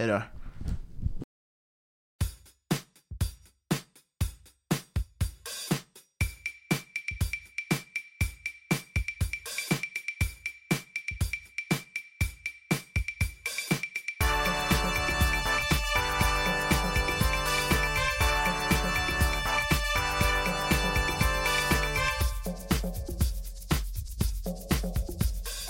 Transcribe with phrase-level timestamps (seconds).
[0.00, 0.39] hej då.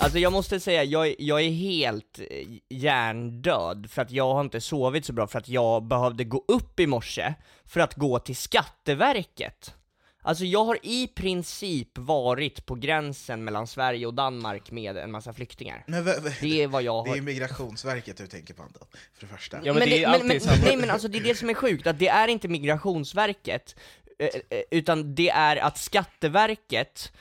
[0.01, 4.61] Alltså jag måste säga, jag, jag är helt eh, hjärndöd för att jag har inte
[4.61, 7.33] sovit så bra för att jag behövde gå upp i morse
[7.65, 9.73] för att gå till Skatteverket.
[10.23, 15.33] Alltså jag har i princip varit på gränsen mellan Sverige och Danmark med en massa
[15.33, 15.83] flyktingar.
[15.87, 17.17] Men, v- Det är vad jag Det har...
[17.17, 19.59] är Migrationsverket du tänker på Anton, för det första.
[19.63, 20.57] Ja men, det är alltid men, samma.
[20.63, 23.75] Nej men alltså det är det som är sjukt, att det är inte Migrationsverket,
[24.19, 27.11] eh, eh, utan det är att Skatteverket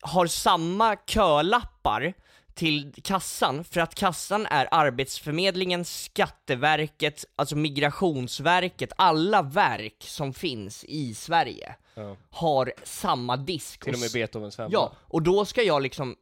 [0.00, 2.12] har samma kölappar
[2.56, 11.14] till kassan, för att kassan är Arbetsförmedlingen, Skatteverket, alltså Migrationsverket, alla verk som finns i
[11.14, 11.74] Sverige.
[11.98, 12.16] Ja.
[12.30, 13.84] har samma disk.
[13.84, 14.68] Till och med Beethovens femma.
[14.72, 16.16] Ja, och då ska jag liksom,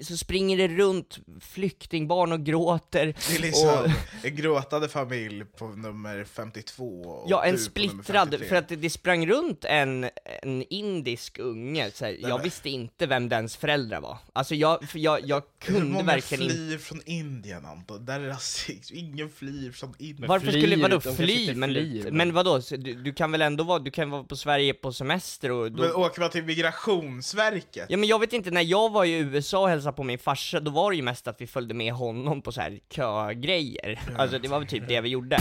[0.00, 3.06] så springer det runt flyktingbarn och gråter.
[3.30, 3.90] Det är liksom och,
[4.24, 8.48] en gråtande familj på nummer 52 och Ja, en splittrad, 53.
[8.48, 10.10] för att det, det sprang runt en,
[10.42, 14.18] en indisk unge, så här, jag visste inte vem dens föräldrar var.
[14.32, 16.54] Alltså jag, för jag, jag Hur kunde många verkligen inte...
[16.54, 18.04] flyr från Indien Anton?
[18.04, 20.28] Där är rasism, ingen flyr från Indien.
[20.28, 21.54] Varför flyr, skulle, vadå fly?
[21.54, 24.74] Men, flyr, men vadå, du, du kan väl ändå vara, du kan vara på Sverige
[24.74, 25.11] på semester
[25.50, 27.86] och då, Men åker man till Migrationsverket?
[27.88, 30.60] Ja men jag vet inte, när jag var i USA och hälsade på min farsa,
[30.60, 34.00] då var det ju mest att vi följde med honom på så här kögrejer.
[34.18, 35.38] Alltså det var väl typ det vi gjorde.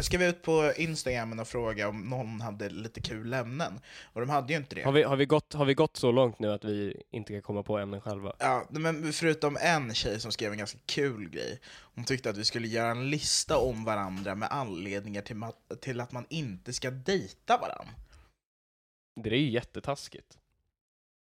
[0.00, 3.80] Jag skrev ut på Instagram och frågade om någon hade lite kul ämnen,
[4.12, 4.82] och de hade ju inte det.
[4.82, 7.42] Har vi, har, vi gått, har vi gått så långt nu att vi inte kan
[7.42, 8.32] komma på ämnen själva?
[8.38, 11.60] Ja, men förutom en tjej som skrev en ganska kul grej.
[11.94, 15.42] Hon tyckte att vi skulle göra en lista om varandra med anledningar till,
[15.80, 17.94] till att man inte ska dejta varandra.
[19.22, 20.39] Det är ju jättetaskigt.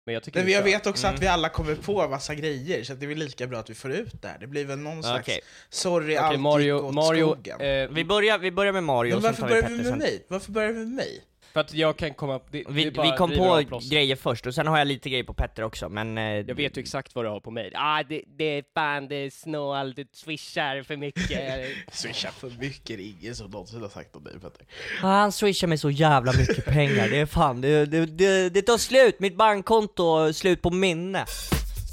[0.05, 1.15] Men jag Men jag vet också Mm.
[1.15, 3.69] att vi alla kommer på massa grejer, så att det är väl lika bra att
[3.69, 4.37] vi får ut det här.
[4.39, 5.39] Det blir väl någon slags Okej.
[5.69, 7.61] sorry, Okej, allt gick Mario, åt Mario skogen.
[7.61, 9.89] eh, Vi börjar, vi börjar med Mario, Men och sen varför tar vi börjar vi
[9.89, 10.25] med mig?
[10.27, 11.23] Varför börjar vi med mig?
[11.53, 12.39] För att jag kan komma...
[12.51, 15.23] Det, det Vi, bara vi kom på grejer först, och sen har jag lite grejer
[15.23, 16.17] på Petter också, men...
[16.17, 17.71] eh, Jag vet ju exakt vad du har på mig.
[17.75, 21.65] Ah, det, det är fan, det är snål, du swishar för mycket.
[21.91, 24.65] Swisha för mycket, det är ingen som någonsin har sagt om dig Petter.
[25.03, 28.61] Ah, Han swishar mig så jävla mycket pengar, det är fan, det, det, det, det
[28.61, 31.25] tar slut, mitt bankkonto är slut på minne.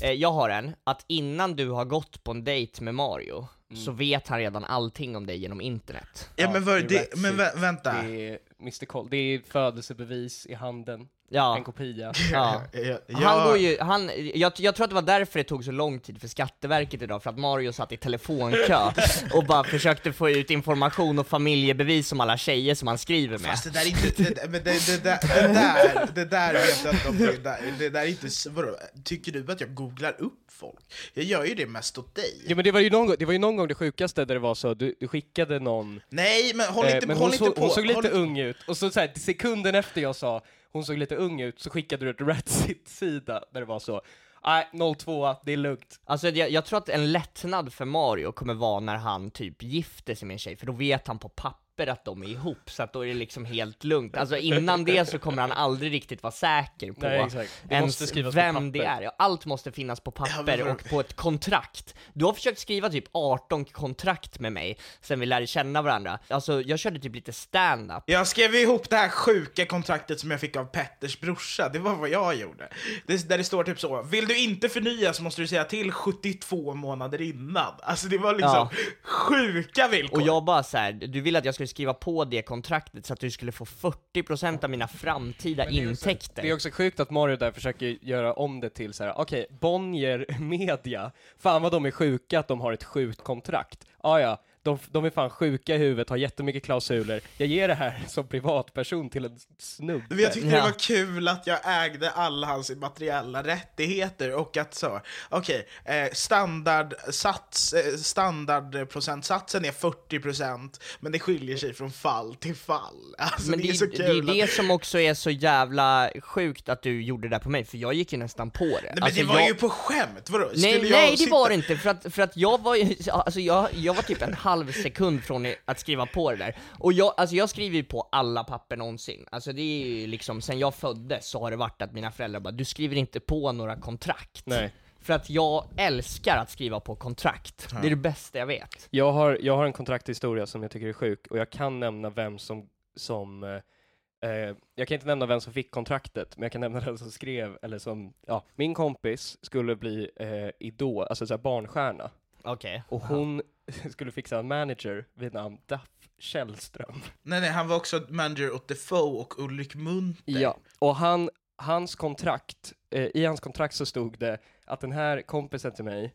[0.02, 3.48] Eh, jag har en, att innan du har gått på en dejt med Mario,
[3.84, 6.28] så vet han redan allting om dig genom internet.
[6.36, 8.02] Ja, men, var, det det, men vä vänta.
[8.02, 8.86] Det Mr.
[8.86, 9.08] Koll.
[9.10, 11.08] Det är födelsebevis i handen.
[11.30, 11.56] Ja.
[11.56, 12.12] en kopia.
[12.32, 12.62] Ja.
[12.72, 15.70] Jag- Han går ju, han, jag, jag tror att det var därför det tog så
[15.70, 18.78] lång tid för Skatteverket idag, för att Mario satt i telefonkö
[19.32, 23.50] och bara försökte få ut information och familjebevis om alla tjejer som han skriver med.
[23.50, 26.52] Fast det där är inte, det, det, men det, det, där, det där, det där
[26.52, 29.74] vet jag inte om det där, det där är inte, vadå, tycker du att jag
[29.74, 30.78] googlar upp folk?
[31.14, 32.44] Jag gör ju det mest åt dig.
[32.46, 34.34] Ja men det var ju någon gång det, var ju någon gång det sjukaste där
[34.34, 37.32] det var så, du, du skickade någon Nej, men håll Eh, inte, men håll hon,
[37.32, 37.60] inte såg, på.
[37.60, 40.42] hon såg lite håll, ung ut, och så, så här, sekunden efter jag sa
[40.72, 44.02] hon såg lite ung ut, så skickade du ett Ratsit-sida där det var så
[44.44, 44.68] Nej,
[44.98, 46.00] 02, det är lugnt.
[46.04, 50.14] Alltså jag, jag tror att en lättnad för Mario kommer vara när han typ gifter
[50.14, 52.82] sig med en tjej, för då vet han på papper att de är ihop, så
[52.82, 54.16] att då är det liksom helt lugnt.
[54.16, 57.28] Alltså innan det så kommer han aldrig riktigt vara säker på Nej,
[57.70, 59.02] ens måste skrivas på vem det papper.
[59.02, 59.10] är.
[59.18, 61.94] Allt måste finnas på papper och på ett kontrakt.
[62.12, 66.18] Du har försökt skriva typ 18 kontrakt med mig sen vi lärde känna varandra.
[66.28, 68.02] Alltså jag körde typ lite stand-up.
[68.06, 71.94] Jag skrev ihop det här sjuka kontraktet som jag fick av Petters brorsa, det var
[71.94, 72.68] vad jag gjorde.
[73.06, 75.92] Det, där det står typ så, vill du inte förnya så måste du säga till
[75.92, 77.74] 72 månader innan.
[77.82, 78.70] Alltså det var liksom Ja.
[79.02, 80.20] sjuka villkor.
[80.20, 83.12] Och jag bara så här, du ville att jag skulle skriva på det kontraktet så
[83.12, 86.42] att du skulle få 40% av mina framtida intäkter.
[86.42, 89.18] Det är också sjukt att Mario där försöker göra om det till så här.
[89.18, 93.84] okej, Bonnier Media, fan vad de är sjuka att de har ett sjukt kontrakt.
[93.98, 94.38] Ah, ja,
[94.68, 97.20] de, de är fan sjuka i huvudet, har jättemycket klausuler.
[97.36, 100.04] Jag ger det här som privatperson till en snubbe.
[100.08, 104.74] Men jag tyckte det var kul att jag ägde alla hans materiella rättigheter och att
[104.74, 112.54] så, okej, eh, standardsats, eh, standardprocentsatsen är 40% men det skiljer sig från fall till
[112.54, 112.94] fall.
[113.18, 114.28] Alltså Men det, det, är så det kul.
[114.28, 117.64] är det som också är så jävla sjukt att du gjorde det där på mig,
[117.64, 118.70] för jag gick ju nästan på det.
[118.82, 119.48] Nej men Alltså, det var jag...
[119.48, 120.50] ju på skämt, vadå?
[120.54, 122.74] Nej, Skulle nej jag det sitta- var det inte, för att, för att jag var
[122.76, 126.56] ju, alltså jag, jag var typ en halv sekund från att skriva på det där.
[126.78, 129.26] Och jag, alltså jag skriver ju på alla papper någonsin.
[129.30, 132.40] Alltså det är ju liksom, sen jag föddes så har det varit att mina föräldrar
[132.40, 134.42] bara, du skriver inte på några kontrakt.
[134.46, 134.72] Nej.
[135.00, 137.68] För att jag älskar att skriva på kontrakt.
[137.80, 138.88] Det är det bästa jag vet.
[138.90, 142.10] Jag har, jag har en kontrakthistoria som jag tycker är sjuk, och jag kan nämna
[142.10, 146.52] vem som, som eh, eh, jag kan inte nämna vem som fick kontraktet, men jag
[146.52, 151.26] kan nämna den som skrev, eller som, ja, min kompis skulle bli eh, idol, alltså
[151.26, 152.10] såhär barnstjärna,
[152.52, 152.82] Okej.
[152.88, 153.42] och hon
[153.90, 157.00] skulle fixa en manager vid namn Duff Källström.
[157.22, 160.40] Nej nej, han var också manager åt Defoe och Ulrik Munther.
[160.40, 165.22] Ja, och han, hans kontrakt, eh, i hans kontrakt så stod det att den här
[165.22, 166.14] kompisen till mig,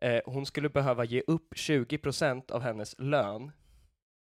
[0.00, 3.52] eh, hon skulle behöva ge upp 20% av hennes lön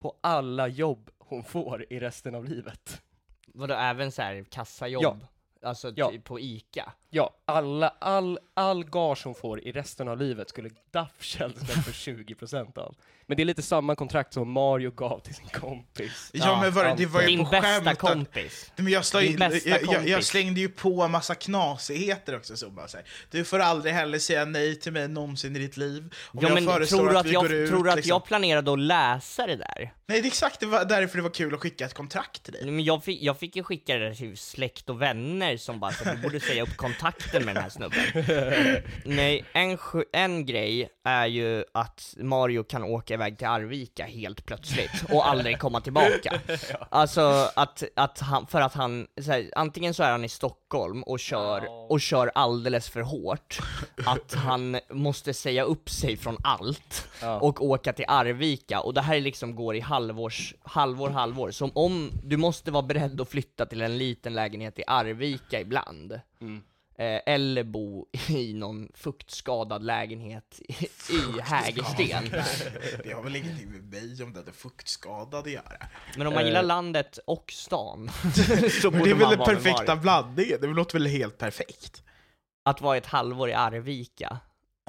[0.03, 3.03] på alla jobb hon får i resten av livet.
[3.55, 5.03] Vadå, även så här kassajobb?
[5.03, 5.19] Ja.
[5.69, 6.11] Alltså Ja.
[6.11, 6.93] typ på ICA?
[7.13, 11.91] Ja, alla, all, all gage hon får i resten av livet skulle Duff Källström få
[11.91, 12.95] 20% av.
[13.27, 16.31] Men det är lite samma kontrakt som Mario gav till sin kompis.
[16.33, 18.73] Ja, men var, det var ju Din på bästa skämt att- kompis.
[18.77, 22.71] Men jag, Din jag, bästa jag, jag, slängde ju på en massa knasigheter också så
[22.71, 23.07] bara så här.
[23.31, 26.15] Du får aldrig heller säga nej till mig någonsin i ditt liv.
[26.27, 28.09] Om Ja jag men tror du att, vi jag, ut, tror du att liksom.
[28.09, 29.93] jag planerade att läsa det där?
[30.07, 32.53] Nej det är exakt det var därför det var kul att skicka ett kontrakt till
[32.53, 32.65] dig.
[32.71, 36.05] Men jag fick, jag fick ju skicka det till släkt och vänner som bara så
[36.05, 38.01] du borde säga upp kontakten med den här snubben.
[39.05, 39.79] Nej, en,
[40.13, 45.59] en grej är ju att Mario kan åka iväg till Arvika helt plötsligt och aldrig
[45.59, 46.41] komma tillbaka.
[46.91, 51.03] Alltså att, att han, för att han, så här, antingen så är han i Stockholm
[51.03, 53.59] och kör, och kör alldeles för hårt,
[54.07, 57.09] att han måste säga upp sig från allt
[57.41, 62.11] och åka till Arvika, och det här liksom går i halvårs, halvår, halvår, som om
[62.25, 66.13] du måste vara beredd att flytta till en liten lägenhet i Arvika ibland.
[66.13, 66.21] Eh,
[67.05, 72.25] eller bo i någon fuktskadad lägenhet i, i Hägersten.
[73.05, 75.87] Det har väl ingenting med mig om det är fuktskadad att göra.
[76.17, 78.11] Men om man gillar landet och stan,
[78.83, 82.03] så borde det är väl den perfekta blandningen, det låter väl helt perfekt.
[82.65, 84.41] Att vara ett halvår i Arvika.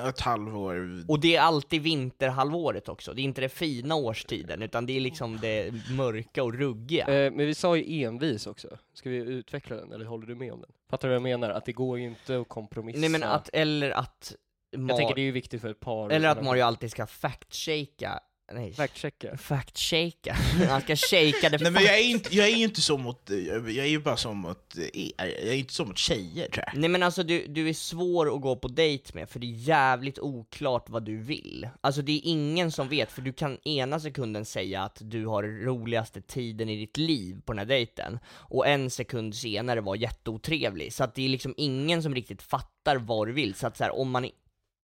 [0.02, 1.04] Ett halvår...
[1.08, 5.00] Och det är alltid vinterhalvåret också, det är inte det fina årstiden, utan det är
[5.00, 7.06] liksom det mörka och ruggiga.
[7.08, 8.78] Eh, men vi sa ju envis också.
[8.94, 10.72] Ska vi utveckla den, eller håller du med om den?
[10.90, 11.50] Fattar du vad jag menar?
[11.50, 13.00] Att det går ju inte att kompromissa.
[13.00, 14.36] Nej men att, eller att
[14.72, 16.10] Jag Mar- tänker det är ju viktigt för ett par.
[16.10, 18.20] eller att Mario alltid ska fact-shakea,
[18.54, 19.38] nej, Fact-checka.
[19.38, 20.34] fact-shakea,
[20.70, 23.30] han ska shakea det Nej men jag är, inte, jag är ju inte så mot,
[23.30, 26.80] jag är ju bara så mot er, jag är inte så mot tjejer tror jag.
[26.80, 29.56] Nej men alltså du, du är svår att gå på dejt med, för det är
[29.56, 31.70] jävligt oklart vad du vill.
[31.82, 35.44] Alltså det är ingen som vet, för du kan ena sekunden säga att du har
[35.44, 40.94] roligaste tiden i ditt liv på den här dejten, och en sekund senare vara jätteotrevlig.
[40.94, 43.84] Så att det är liksom ingen som riktigt fattar vad du vill, så att så
[43.84, 44.30] här, om man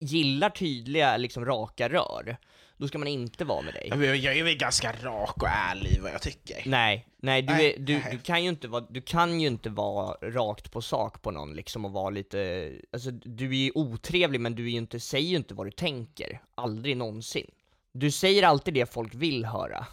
[0.01, 2.37] gillar tydliga, liksom raka rör,
[2.83, 3.89] då ska man inte vara med dig.
[4.25, 6.63] Jag är- väl ganska rak och ärlig vad jag tycker.
[6.67, 8.09] Nej, nej, du, Nej, är, du, nej.
[8.13, 11.55] du kan ju inte vara, du kan ju inte vara rakt på sak på någon
[11.55, 15.29] liksom och vara lite, alltså du är ju otrevlig men du är ju inte, säger
[15.29, 17.51] ju inte vad du tänker, aldrig någonsin.
[17.93, 19.87] Du säger alltid det folk vill höra.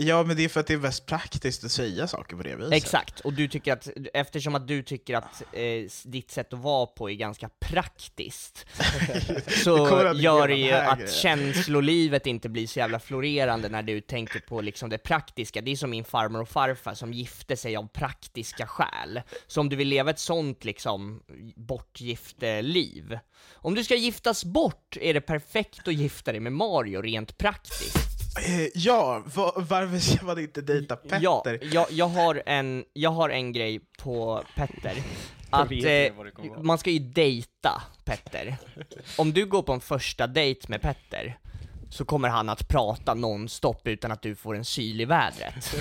[0.00, 2.56] Ja, men det är för att det är mest praktiskt att säga saker på det
[2.56, 2.72] viset.
[2.72, 5.62] Exakt, och du tycker att, eftersom att du tycker att eh,
[6.04, 8.66] ditt sätt att vara på är ganska praktiskt,
[9.28, 11.12] Det så att gör det ju att grejen.
[11.12, 15.60] känslolivet inte blir så jävla florerande när du tänker på liksom det praktiska.
[15.60, 19.20] Det är som min farmor och farfar som gifte sig av praktiska skäl.
[19.46, 21.22] Så om du vill leva ett sånt liksom
[21.56, 23.18] bortgifteliv,
[23.54, 28.07] om du ska giftas bort är det perfekt att gifta dig med Mario rent praktiskt.
[28.38, 31.18] Eh, Ja, va- varför ska man inte dejta Petter?
[31.22, 34.92] Ja, jag, jag, har en, jag har en grej på Petter.
[35.50, 36.12] Att eh,
[36.62, 38.56] man ska ju dejta Petter.
[39.18, 41.38] Om du går på en första dejt med Petter,
[41.90, 45.76] så kommer han att prata nonstop utan att du får en syl i vädret.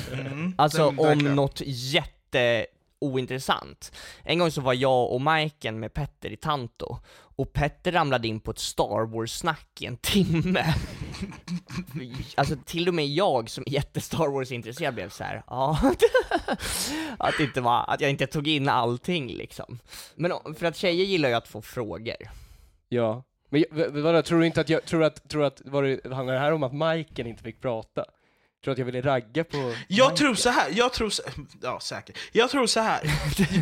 [0.57, 1.27] Alltså Mm, verkligen.
[1.29, 2.65] om något jätte
[2.99, 3.91] ointressant.
[4.23, 6.97] En gång så var jag och Majken med Petter i Tanto,
[7.37, 10.65] och Petter ramlade in på ett Star Wars-snack i en timme.
[12.35, 15.43] Alltså till och med jag som är jätte-Star Wars-intresserad blev så här.
[15.47, 15.79] ja,
[17.19, 19.79] att, inte var, att jag inte tog in allting liksom.
[20.15, 22.15] Men för att tjejer gillar ju att få frågor.
[22.89, 23.23] Ja.
[23.49, 23.63] Men
[24.03, 26.51] vadå, tror du inte att jag, tror att, tror att, var det, handlar det här
[26.51, 28.05] om att Majken inte fick prata?
[28.63, 31.23] Tror du att jag ville ragga på Jag tror så här, jag tror så,
[31.61, 32.17] ja säkert.
[32.31, 32.99] Jag tror så här.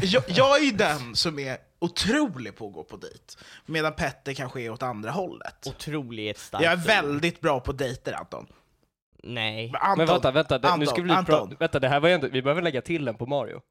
[0.04, 3.24] jag, jag är ju den som är otrolig på att gå på dejt,
[3.66, 5.68] medan Petter kanske är åt andra hållet.
[5.68, 6.64] Otroligt starkt.
[6.64, 8.48] Jag är väldigt bra på dejter Anton.
[9.24, 9.72] Nej.
[9.72, 11.56] Men Anton, Men vänta, vänta, det, nu Anton, ska vi pra- Anton.
[11.60, 13.62] vänta, det här var ju ändå, vi behöver lägga till den på Mario.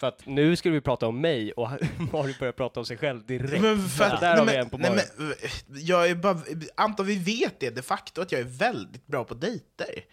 [0.00, 1.68] För att nu skulle vi prata om mig och
[2.12, 3.62] Mario börjar prata om sig själv direkt.
[3.62, 5.34] Men för att, där nej, har vi men- en på nej, Mario.
[5.68, 6.38] men, jag är bara,
[6.76, 10.04] Anton, vi vet det de facto att jag är väldigt bra på dejter.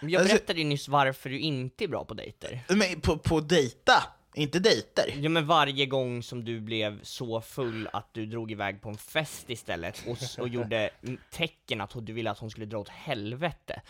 [0.00, 2.60] Jag Alltså- berättade ju nyss varför du inte är bra på dejter.
[2.68, 4.02] Men på, på dejta,
[4.34, 5.14] inte dejter.
[5.20, 8.96] Ja men varje gång som du blev så full att du drog iväg på en
[8.96, 10.90] fest istället och, och gjorde
[11.30, 13.82] tecken att du ville att hon skulle dra åt helvete.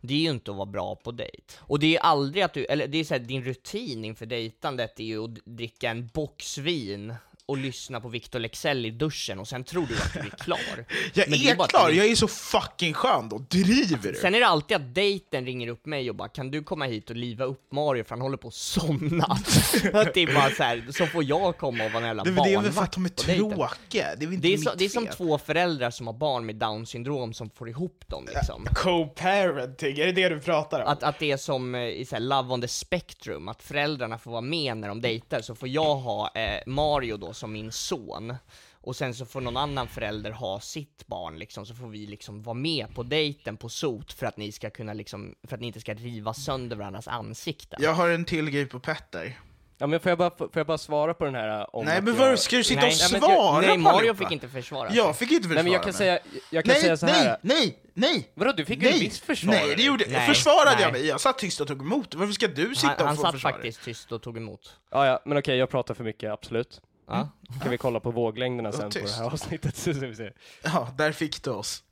[0.00, 1.42] Det är ju inte att vara bra på dejt.
[1.58, 5.00] Och det är aldrig att du, eller det är så här, din rutin inför dejtandet
[5.00, 7.14] är ju att dricka en box vin
[7.48, 10.84] och lyssna på Victor Leksell i duschen och sen tror du att du är klar.
[11.14, 14.18] Jag Men är att klar, jag är så fucking skön då, driver du?
[14.18, 17.10] Sen är det alltid att dejten ringer upp mig och bara kan du komma hit
[17.10, 19.24] och liva upp Mario för han håller på att somna.
[19.92, 22.30] att det är bara så här, så får jag komma och vara en jävla det,
[22.30, 24.64] det är väl för att de är tråkiga, det är väl inte Det är, mitt
[24.68, 25.14] så, det är som fel.
[25.14, 28.66] två föräldrar som har barn med down syndrom som får ihop dem liksom.
[28.74, 30.88] Co-parenting, är det det du pratar om?
[30.88, 34.18] Att, att det är som eh, i så här Love on the Spectrum, att föräldrarna
[34.18, 37.72] får vara med när de dejtar, så får jag ha eh, Mario då som min
[37.72, 38.34] son,
[38.80, 42.42] och sen så får någon annan förälder ha sitt barn liksom, så får vi liksom
[42.42, 45.66] vara med på dejten på sot för att ni ska kunna liksom, för att ni
[45.66, 47.78] inte ska riva sönder varandras ansikten.
[47.82, 49.38] Jag har en till grej på Petter.
[49.78, 52.02] Ja men får jag bara, får jag bara svara på den här uh, om Nej
[52.02, 52.20] men jag...
[52.20, 54.98] vadå, ska du sitta Nej, och nej, svara Nej, på Mario fick inte försvara sig.
[54.98, 55.94] Jag fick inte försvara Nej men jag kan mig.
[55.94, 56.18] säga,
[56.50, 57.38] jag kan nej, säga så nej, här.
[57.40, 58.30] nej, nej!
[58.34, 60.82] Vadå, du fick ju nej, visst försvara Nej, det gjorde Nej, Försvarade nej.
[60.82, 61.06] jag mig?
[61.06, 62.14] Jag satt tyst och tog emot.
[62.14, 63.62] Varför ska du sitta Han, och han få satt försvara dig?
[63.62, 64.76] faktiskt tyst och tog emot.
[64.90, 66.80] Ja, ja, men okej, jag pratar för mycket, absolut.
[67.06, 67.28] Ja.
[67.62, 69.18] Kan vi kolla på våglängderna sen på det tyst.
[69.18, 70.32] här avsnittet så ska vi se.
[70.62, 71.82] Ja, där fick du oss.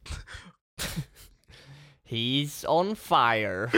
[2.09, 3.71] He's on fire.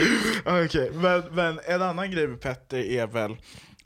[0.65, 3.37] Okej, men, men en annan grej med Petter är väl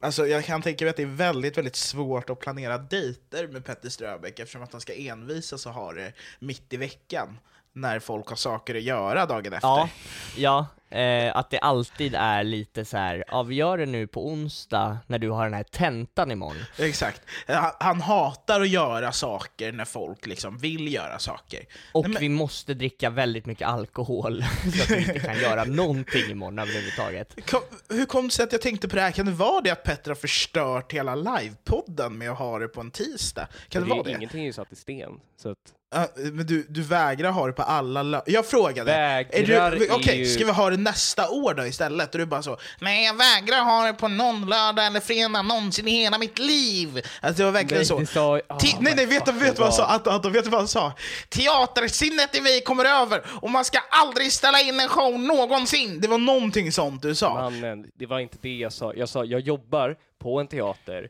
[0.04, 3.66] Alltså jag kan tänka mig att det är väldigt, väldigt svårt att planera dejter med
[3.66, 7.40] Petter Ströbeck eftersom att han ska envisas och ha det mitt i veckan
[7.74, 9.68] när folk har saker att göra dagen efter.
[9.68, 9.90] Ja,
[10.38, 14.28] ja eh, att det alltid är lite så här, ja vi gör det nu på
[14.28, 16.64] onsdag när du har den här tentan imorgon.
[16.78, 17.22] Exakt.
[17.48, 21.66] Han, han hatar att göra saker när folk liksom vill göra saker.
[21.94, 24.44] Och Nej, men- vi måste dricka väldigt mycket alkohol
[24.78, 27.50] så att vi inte kan göra någonting imorgon överhuvudtaget.
[27.50, 29.12] Kom, hur kom det sig att jag tänkte på det här?
[29.12, 32.82] Kan det vara det att Petter har förstört hela livepodden med att ha det på
[32.82, 33.48] en tisdag?
[33.70, 34.12] Kan det, det vara det?
[34.12, 35.58] Ingenting är ju satt i sten, så att...
[35.94, 38.92] Ja, men du, du vägrar ha det på alla Jag frågade.
[38.92, 42.16] Vägrar är du, Okej, ju- ska vi ha det nästa år då istället?
[42.16, 45.88] Och du bara så, nej jag vägrar ha det på någon lördag eller fredag någonsin
[45.88, 47.02] i hela mitt liv.
[47.22, 48.06] Alltså det var verkligen Nej, så.
[48.06, 48.38] sa...
[48.38, 49.86] Ti- nej, nej, vet du vet du vad han sa?
[49.86, 50.94] Anton, Anton, vet du vad han sa?
[51.30, 56.02] Teatersinnet i mig kommer över och man ska aldrig ställa in en show någonsin.
[56.02, 57.34] Det var någonting sånt du sa.
[57.34, 58.94] Mannen, det var inte det jag sa.
[58.94, 61.08] Jag sa, jag jobbar på en teater,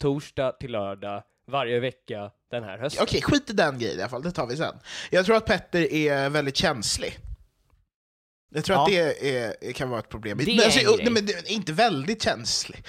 [0.00, 3.02] torsdag till lördag, varje vecka den här hösten.
[3.02, 4.74] Okej, skit i den grejen i alla fall, det tar vi sen.
[5.10, 7.18] Jag tror att Petter är väldigt känslig.
[8.56, 8.82] Jag tror Ja.
[8.82, 9.36] att det
[9.68, 10.38] är, kan vara ett problem.
[10.38, 12.84] Det Men är alltså, nej, men inte väldigt känslig.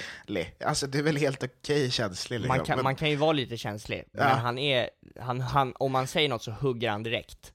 [0.65, 2.57] Alltså det är väl helt okej känslig liksom.
[2.57, 4.33] Man kan, men, man kan ju vara lite känslig, men Ja.
[4.35, 7.53] han är, han, han, om man säger något så hugger han direkt.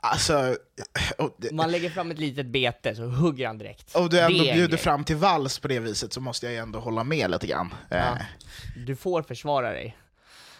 [0.00, 0.56] Alltså,
[1.38, 3.94] det, Om man lägger fram ett litet bete så hugger han direkt.
[3.94, 6.58] och du ändå Det bjuder fram till vals på det viset så måste jag ju
[6.58, 7.74] ändå hålla med lite grann.
[7.90, 8.16] Eh,
[8.86, 9.96] Du får försvara dig.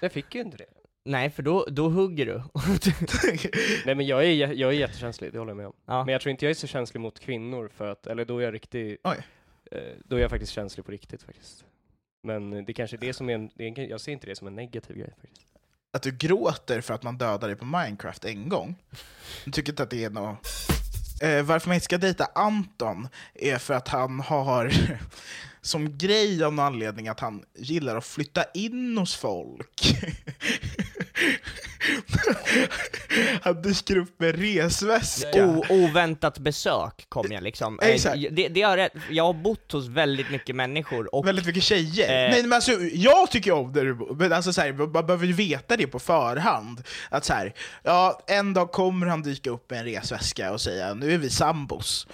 [0.02, 0.64] Jag fick ju inte det.
[1.04, 2.42] Nej, för då, då hugger du.
[3.87, 5.73] Nej men jag är, jä- jag är jättekänslig, det håller jag med om.
[5.87, 6.04] ja.
[6.04, 8.44] Men jag tror inte jag är så känslig mot kvinnor för att, eller då är
[8.44, 9.16] jag riktigt, Oj.
[9.71, 11.64] eh, då är jag faktiskt känslig på riktigt faktiskt.
[12.23, 14.37] Men det kanske är det som är en, det är en, jag ser inte det
[14.37, 15.47] som en negativ grej faktiskt.
[15.92, 18.75] att du gråter för att man dödar dig på Minecraft en gång.
[19.44, 20.38] Jag tycker inte att det är något...
[21.23, 24.73] Eh, varför man inte ska dejta Anton är för att han har
[25.61, 29.97] som grej av någon anledning att han gillar att flytta in hos folk.
[33.43, 35.47] han dyker upp med resväska.
[35.47, 37.81] O, oväntat besök kom jag liksom.
[37.81, 38.17] Eh, Exakt.
[38.31, 42.26] Det, det har rätt, jag har bott hos väldigt mycket människor och Väldigt mycket tjejer.
[42.26, 42.31] Eh.
[42.31, 45.26] Nej, men alltså, jag tycker om det du bor, men alltså, så här, man behöver
[45.26, 46.83] ju veta det på förhand.
[47.09, 50.95] Att så här, ja, en dag kommer han dyka upp med en resväska och säga
[50.95, 52.07] nu är vi sambos.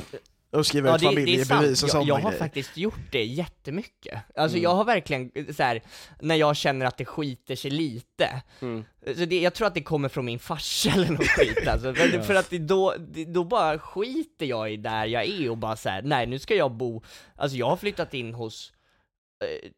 [0.50, 1.90] Och skriva Ja, ut det, det familjebevis och sant.
[1.90, 2.38] Jag, sådana jag har grejer.
[2.38, 4.18] faktiskt gjort det jättemycket.
[4.36, 4.62] Alltså Mm.
[4.64, 5.82] jag har verkligen, så här,
[6.20, 8.42] när jag känner att det skiter sig lite.
[8.60, 8.84] Mm.
[9.16, 11.94] Så det, jag tror att det kommer från min farsa eller något skit alltså.
[11.94, 15.56] För, för att det, då, det, då bara skiter jag i där jag är och
[15.58, 17.02] bara så här: nej nu ska jag bo,
[17.36, 18.72] alltså jag har flyttat in hos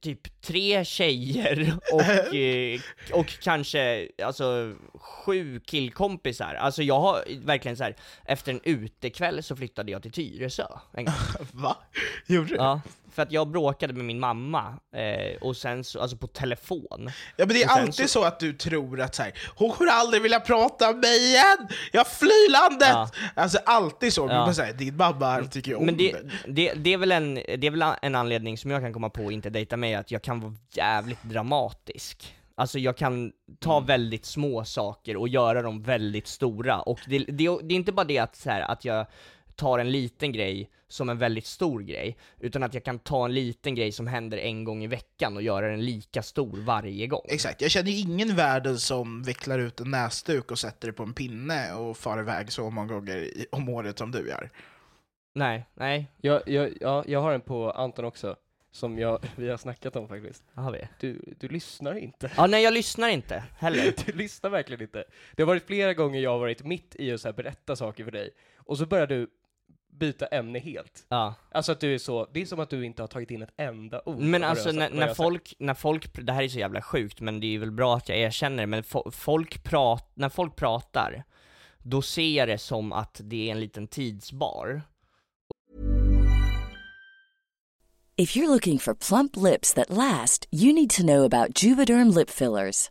[0.00, 2.80] typ tre tjejer och, eh,
[3.12, 6.54] och kanske alltså sju killkompisar.
[6.54, 11.04] Alltså jag har verkligen så här efter en utekväll så flyttade jag till Tyresö en
[11.04, 11.14] gång.
[11.52, 11.76] Va?
[12.26, 12.54] Gjorde du?
[12.54, 12.80] Ja.
[13.10, 17.10] Ja, för att jag bråkade med min mamma, eh, och sen så, alltså på telefon.
[17.36, 18.08] men det är alltid så...
[18.20, 21.68] så- att du tror att så här, hon kommer aldrig vilja prata med mig igen!
[21.92, 22.88] Jag flyr landet!
[22.88, 23.10] Ja.
[23.34, 24.42] Alltså alltid så, men Ja.
[24.44, 26.28] bara så här, din mamma tycker ju om Men det, det.
[26.52, 29.26] det, det, är väl en, det är väl en anledning som jag kan komma på
[29.26, 32.34] att inte dejta mig, att jag kan vara jävligt dramatisk.
[32.54, 33.86] Alltså jag kan ta Mm.
[33.86, 37.28] väldigt små saker och göra dem väldigt stora, och det, det,
[37.62, 39.06] det är inte bara det att, så här, att jag
[39.60, 43.34] tar en liten grej som en väldigt stor grej, utan att jag kan ta en
[43.34, 47.20] liten grej som händer en gång i veckan och göra den lika stor varje gång.
[47.28, 51.02] Exakt, jag känner ju ingen världen som vecklar ut en näsduk och sätter det på
[51.02, 54.50] en pinne och far iväg så många gånger om året som du gör.
[55.34, 58.36] Nej, nej, Jag, jag, ja, jag har en på Anton också,
[58.70, 60.44] som jag, vi har snackat om faktiskt.
[60.54, 60.88] har vi?
[61.00, 62.30] Du, du lyssnar inte.
[62.36, 63.94] Ja, nej jag lyssnar inte heller.
[64.06, 65.04] Du lyssnar verkligen inte.
[65.36, 68.04] Det har varit flera gånger jag har varit mitt i att så här berätta saker
[68.04, 69.26] för dig, och så börjar du
[69.90, 71.06] byta ämne helt.
[71.08, 71.34] Ja.
[71.52, 73.54] Alltså att du är så, det är som att du inte har tagit in ett
[73.56, 74.18] enda ord.
[74.18, 77.54] Men alltså när, när folk, när folk, det här är så jävla sjukt men det
[77.54, 81.24] är väl bra att jag erkänner det, men fo- folk prat, när folk pratar,
[81.78, 84.82] då ser jag det som att det är en liten tidsbar.
[88.16, 92.30] If you're looking for plump lips that last, you need to know about Juvederm lip
[92.30, 92.90] fillers.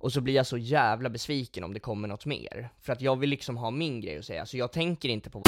[0.00, 2.70] Och så blir jag så jävla besviken om det kommer något mer.
[2.82, 5.42] För att jag vill liksom ha min grej att säga, så jag tänker inte på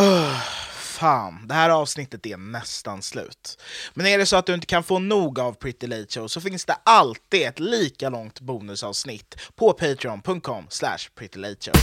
[0.00, 0.40] Öh,
[0.76, 3.62] fan, det här avsnittet är nästan slut.
[3.94, 6.40] Men är det så att du inte kan få nog av Pretty Late Show så
[6.40, 11.74] finns det alltid ett lika långt bonusavsnitt på patreon.com slash prettylateshow.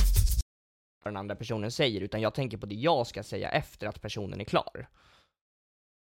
[1.04, 4.02] vad den andra personen säger, utan jag tänker på det jag ska säga efter att
[4.02, 4.88] personen är klar.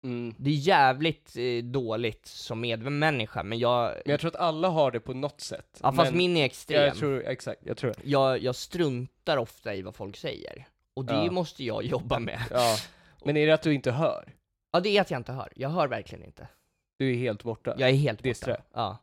[0.03, 0.35] Mm.
[0.37, 3.91] Det är jävligt eh, dåligt som medmänniska, men jag...
[4.05, 5.79] Men jag tror att alla har det på något sätt.
[5.83, 6.81] Ja, fast men, min är Ja, extrem.
[6.83, 7.99] jag tror, exakt, jag tror det.
[8.03, 10.67] jag, jag struntar ofta i vad folk säger.
[10.95, 11.31] Och det Ja.
[11.31, 12.41] måste jag jobba med.
[12.51, 12.77] Ja.
[13.25, 14.33] Men är det att du inte hör?
[14.71, 15.51] Ja, det är att jag inte hör.
[15.55, 16.47] Jag hör verkligen inte.
[16.99, 17.75] Du är helt borta?
[17.77, 18.33] Jag är helt borta.
[18.35, 18.61] strä.
[18.73, 18.97] Ja.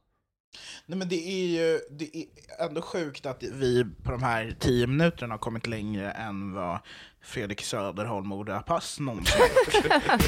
[0.86, 2.24] Nej men det är ju det är
[2.68, 6.78] ändå sjukt att vi på de här tio minuterna har kommit längre än vad
[7.22, 9.40] Fredrik Söderholm och Oda Pass någonsin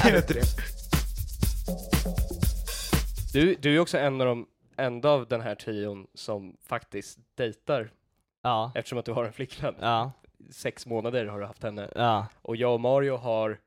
[0.01, 0.43] har inte det?
[3.33, 7.91] Du, du är också en av de enda av den här trion som faktiskt dejtar
[8.41, 8.71] Ja.
[8.75, 9.75] eftersom att du har en flickvän.
[9.79, 10.11] Ja.
[10.51, 11.89] Sex månader har du haft henne.
[11.95, 12.27] Ja.
[12.41, 13.59] Och jag och Mario har,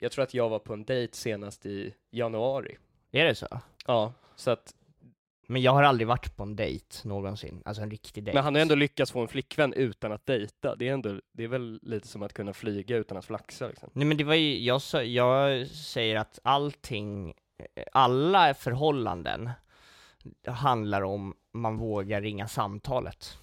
[0.00, 2.76] jag tror att jag var på en dejt senast i januari.
[3.12, 3.46] Är det så?
[3.86, 4.74] Ja, så att,
[5.52, 7.62] Men jag har aldrig varit på en dejt någonsin.
[7.64, 8.36] Alltså en riktig dejt.
[8.36, 10.76] men han har ändå lyckats få en flickvän utan att dejta.
[10.76, 13.90] Det är ändå, det är väl lite som att kunna flyga utan att flaxa liksom.
[13.92, 17.34] Nej men det var ju, jag, jag säger att allting,
[17.92, 19.50] alla förhållanden
[20.46, 23.38] handlar om man vågar ringa samtalet.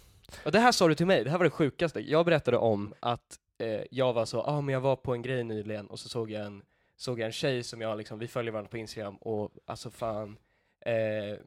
[0.46, 2.00] Och det här sa du till mig, det här var det sjukaste.
[2.00, 5.22] Jag berättade om att eh, jag var så, ja ah, men jag var på en
[5.22, 6.62] grej nyligen och så såg jag en,
[6.98, 10.38] såg jag en tjej som jag liksom, vi följer varandra på Instagram och alltså fan,
[10.90, 11.38] eh,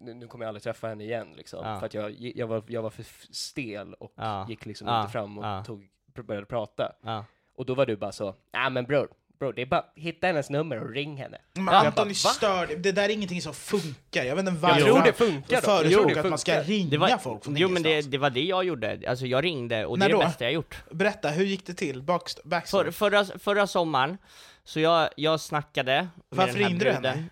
[0.00, 1.66] nu, nu kommer jag aldrig träffa henne igen liksom.
[1.66, 1.78] Ja.
[1.78, 4.46] För att jag, jag, var, jag var för stel och Ja.
[4.48, 5.00] gick liksom Ja.
[5.00, 5.64] inte fram och Ja.
[5.64, 5.86] tog,
[6.24, 6.92] började prata.
[7.04, 7.24] Ja.
[7.56, 9.08] Och då var du bara så, nej men bror,
[9.38, 11.38] bror det är bara hitta hennes nummer och ring henne.
[11.52, 14.24] Men Jag Anton bara, är störd, det där är ingenting som funkar.
[14.24, 15.54] Jag vet inte Jag varför tror han det funkar.
[15.56, 16.68] Jag tror det att man ska funkar.
[16.68, 19.44] ringa Det var, folk från jo men det, det var det jag gjorde, alltså jag
[19.44, 20.76] ringde och När det är det bästa jag gjort.
[20.90, 22.02] Berätta, hur gick det till?
[22.02, 22.40] Backst-?
[22.70, 24.18] För, förra, förra sommaren,
[24.64, 27.04] så jag, jag snackade med Varför den här ringde du bruden.
[27.16, 27.28] henne?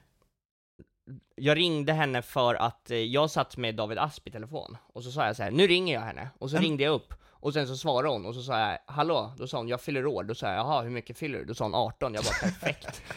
[1.37, 5.11] Jag ringde henne för att eh, jag satt med David Asp i telefon, och så
[5.13, 6.65] sa jag så här: nu ringer jag henne, och så Mm.
[6.65, 9.57] ringde jag upp, och sen så svarade hon, och så sa jag hallå, då sa
[9.57, 11.45] hon jag fyller år, då sa jag jaha hur mycket fyller du?
[11.45, 13.03] Då sa hon 18, jag var perfekt.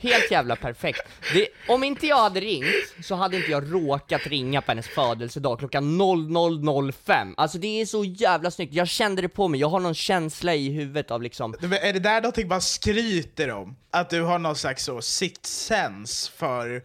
[0.00, 1.02] Helt jävla perfekt.
[1.32, 5.58] Det, om inte jag hade ringt, så hade inte jag råkat ringa på hennes födelsedag
[5.58, 7.34] klockan 00.05.
[7.36, 10.54] Alltså det är så jävla snyggt, jag kände det på mig, jag har någon känsla
[10.54, 13.76] i huvudet av liksom Men Är det där någonting man skryter om?
[13.90, 16.82] Att du har någon slags så sixth sense för,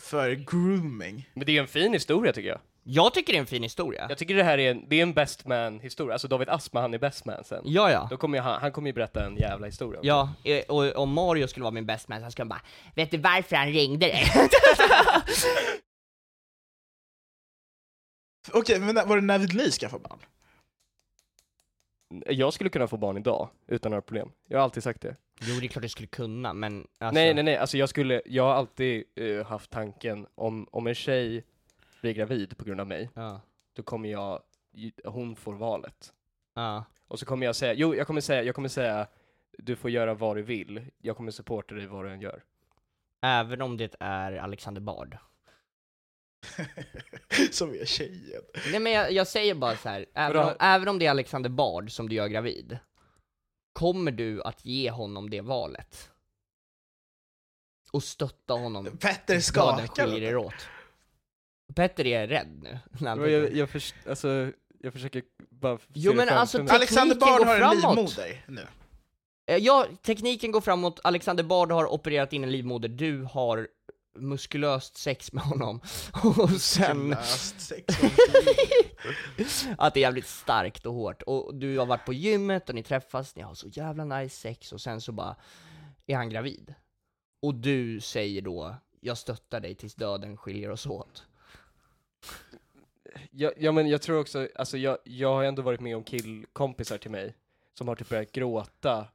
[0.00, 1.28] för grooming?
[1.34, 2.60] Men det är en fin historia tycker jag.
[2.82, 4.06] Jag tycker det är en fin historia.
[4.08, 6.80] Jag tycker det här är en, det är en best man historia, alltså David Asma
[6.80, 7.62] han är best man sen.
[7.64, 8.06] Ja, ja.
[8.10, 10.00] Då kommer ju han, han kommer ju berätta en jävla historia.
[10.02, 12.62] Ja, eh, och om Mario skulle vara min best man så skulle han bara
[12.94, 14.24] Vet du varför han ringde dig?
[18.52, 20.18] Okej, men var det när vill ni skaffa barn?
[22.26, 24.32] Jag skulle kunna få barn idag, utan några problem.
[24.48, 25.16] Jag har alltid sagt det.
[25.40, 28.22] jo, det är klart du skulle kunna, men alltså, Nej, nej, nej, alltså jag skulle,
[28.24, 31.44] jag har alltid eh, haft tanken, om, om en tjej
[32.00, 33.40] blir gravid på grund av mig, Ja,
[33.72, 34.42] då kommer jag,
[35.04, 36.12] hon får valet.
[36.54, 36.84] ja.
[37.08, 39.06] Och så kommer jag säga, jo, jag kommer säga, jag kommer säga,
[39.58, 42.42] du får göra vad du vill, jag kommer supporta dig vad du än gör.
[43.22, 45.16] Även om det är Alexander Bard.
[47.50, 48.42] Som är tjejen.
[48.70, 50.06] Nej men jag, jag säger bara så här.
[50.14, 50.48] Även, Vadå?
[50.50, 52.78] om, även om det är Alexander Bard som du gör gravid,
[53.72, 56.10] kommer du att ge honom det valet?
[57.92, 59.86] Och stötta honom Petter skakar.
[59.86, 60.54] skiljer er åt?
[61.74, 62.78] Petter är rädd nu.
[63.00, 64.52] Jag, jag, jag, förs- alltså,
[64.82, 66.66] jag försöker bara Jo, men alltså, mig.
[66.66, 68.66] te- Alexander Tekniken Bard går har en livmoder nu.
[69.46, 73.68] Eh, Ja, tekniken går framåt, Alexander Bard har opererat in en livmoder, du har
[74.18, 75.80] muskulöst sex med honom,
[76.24, 77.84] och sen Löst sex
[79.78, 82.82] att det är jävligt starkt och hårt, och du har varit på gymmet och ni
[82.82, 85.36] träffas, ni har så jävla nice sex, och sen så bara
[86.06, 86.74] är han gravid.
[87.42, 91.22] Och du säger då, jag stöttar dig tills döden skiljer oss åt.
[93.30, 96.98] Ja, ja men jag tror också, alltså jag, jag har ändå varit med om killkompisar
[96.98, 97.34] till mig
[97.74, 99.06] som har typ börjat gråta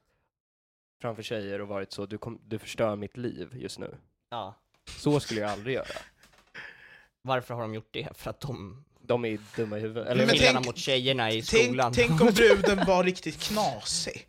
[1.02, 3.96] framför tjejer och varit så, du, kom, du förstör mitt liv just nu.
[4.30, 4.56] Ja.
[4.98, 5.86] Så skulle jag aldrig göra.
[7.22, 8.08] Varför har de gjort det?
[8.18, 10.04] För att de, De är dumma i huvudet.
[10.04, 11.94] Men Eller tänk- killarna mot tjejerna i skolan.
[11.94, 14.28] Tänk, tänk om bruden var riktigt knasig.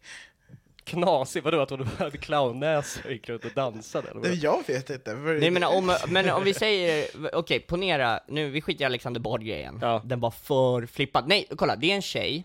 [0.86, 4.08] Knasig, vadå att hon hade clownnäsa och gick runt och dansade?
[4.10, 4.44] Eller?
[4.44, 5.14] Jag vet inte.
[5.14, 9.78] Nej men om, men om vi säger, okej ponera, nu vi skiter i Alexander Bard-grejen,
[9.82, 10.02] Ja.
[10.04, 11.28] den var för flippad.
[11.28, 12.44] Nej, kolla, det är en tjej,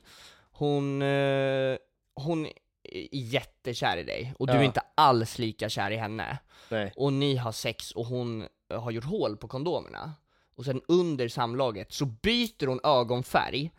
[0.51, 1.75] hon, eh,
[2.15, 2.45] hon
[2.83, 4.59] är jättekär i dig, och du Ja.
[4.59, 6.37] är inte alls lika kär i henne.
[6.69, 6.93] Nej.
[6.95, 10.13] Och ni har sex och hon eh, har gjort hål på kondomerna.
[10.55, 13.71] Och sen under samlaget så byter hon ögonfärg,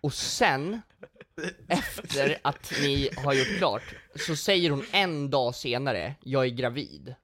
[0.00, 0.80] Och sen,
[1.68, 3.82] efter att ni har gjort klart,
[4.26, 7.14] så säger hon en dag senare, jag är gravid.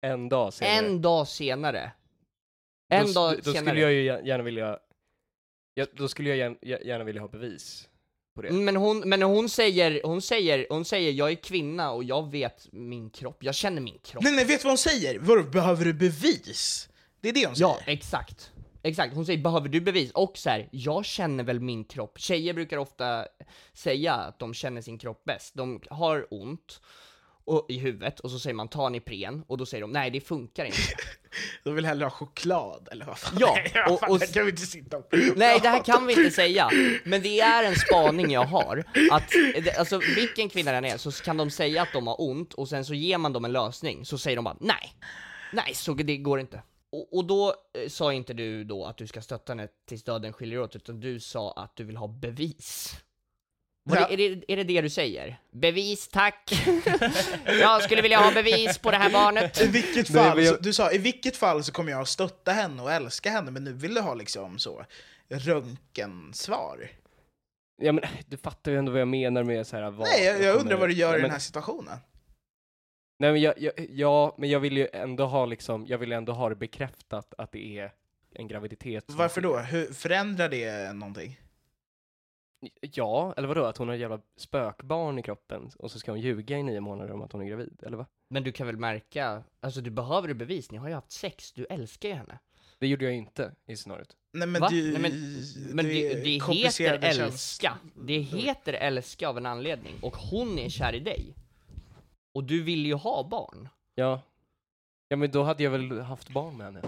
[0.00, 0.74] En dag senare.
[0.78, 1.92] En dag senare.
[2.88, 3.64] En då, dag då senare.
[3.66, 4.78] skulle jag ju gär- gärna vilja,
[5.74, 7.88] ja, då skulle jag gärna, gärna vilja ha bevis
[8.34, 8.52] på det.
[8.52, 12.68] Men hon, men hon säger, hon säger, hon säger jag är kvinna och jag vet
[12.72, 14.22] min kropp, jag känner min kropp.
[14.24, 15.18] Nej nej, vet du vad hon säger?
[15.18, 16.88] Vadå, behöver du bevis?
[17.20, 17.68] Det är det hon säger.
[17.68, 18.52] Ja, exakt.
[18.86, 20.10] Exakt, hon säger behöver du bevis?
[20.12, 22.18] Och så här, jag känner väl min kropp.
[22.20, 23.26] Tjejer brukar ofta
[23.72, 25.54] säga att de känner sin kropp bäst.
[25.54, 26.80] De har ont
[27.44, 30.10] och, i huvudet och så säger man ta en Ipren och då säger de nej
[30.10, 30.78] det funkar inte.
[31.64, 33.36] De vill hellre ha choklad, eller vad fan?
[33.40, 33.58] Ja,
[33.90, 35.08] och- och- det kan vi inte sitta och...
[35.36, 36.70] Nej, det här kan vi inte säga,
[37.04, 39.32] men det är en spaning jag har, att
[39.78, 42.84] alltså vilken kvinna den är, så kan de säga att de har ont, och sen
[42.84, 44.92] så ger man dem en lösning, så säger de bara nej,
[45.52, 46.62] nej, så det går inte.
[46.92, 50.32] Och, och då eh, sa inte du då att du ska stötta henne tills döden
[50.32, 52.96] skiljer åt, utan du sa att du vill ha bevis.
[53.88, 54.06] Var Ja.
[54.08, 55.40] det, är, det, är det det du säger?
[55.50, 56.52] Bevis tack!
[57.44, 59.60] jag skulle vilja ha bevis på det här barnet.
[59.62, 62.00] I vilket Nej, fall, men jag- så, du sa i vilket fall så kommer jag
[62.00, 64.84] att stötta henne och älska henne, men nu vill du ha liksom så
[65.28, 66.90] röntgensvar.
[67.82, 70.42] Ja men du fattar ju ändå vad jag menar med så här vad Nej, jag,
[70.42, 71.98] jag undrar vad du gör Ja, i den här situationen.
[73.18, 76.32] Nej men jag, jag, ja, men jag vill ju ändå ha liksom, jag vill ändå
[76.32, 77.92] ha det bekräftat att det är
[78.34, 79.04] en graviditet.
[79.08, 79.58] Varför då?
[79.58, 81.40] Hur förändrar det någonting?
[82.80, 83.64] Ja, eller vadå?
[83.64, 86.80] Att hon har ett jävla spökbarn i kroppen och så ska hon ljuga i nio
[86.80, 88.06] månader om att hon är gravid, eller va?
[88.28, 91.66] Men du kan väl märka, alltså du behöver bevis, ni har ju haft sex, du
[91.70, 92.38] älskar ju henne.
[92.78, 94.16] Det gjorde jag inte i scenariot.
[94.32, 94.68] Nej men Va?
[94.70, 94.92] du...
[94.92, 95.12] Nej, men
[95.74, 97.78] men du det, är det heter älska.
[97.94, 99.94] Det heter älska av en anledning.
[100.02, 101.34] Och hon är kär i dig.
[102.36, 103.68] Och du vill ju ha barn.
[103.94, 104.22] Ja.
[105.08, 106.80] Ja men då hade jag väl haft barn med henne.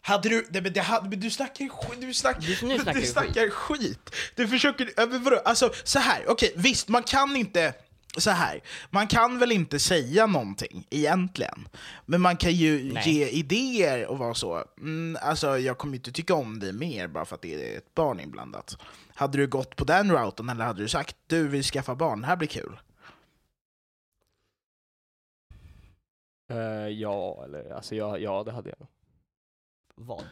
[0.00, 2.74] Hade du, nej, men det hade, men du snackar ju skit, du snackar, Du- nu
[2.78, 4.10] snackar du du snackar skit.
[4.34, 7.74] Du försöker, ja, men vadå, alltså så här, okej visst man kan inte,
[8.18, 11.68] så här, man kan väl inte säga någonting egentligen,
[12.06, 13.10] men man kan ju Nej.
[13.14, 17.24] ge idéer och vara så, mm, alltså jag kommer inte tycka om dig mer bara
[17.24, 18.76] för att det är ett barn inblandat.
[19.14, 22.26] Hade du gått på den routen eller hade du sagt du vill skaffa barn, det
[22.26, 22.78] här blir kul?
[26.50, 28.88] Eh, ja, eller alltså ja, ja det hade jag nog.
[29.94, 30.24] Vad?